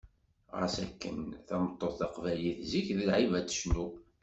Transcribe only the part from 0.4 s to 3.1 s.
Ɣas akken tameṭṭut taqbaylit zik d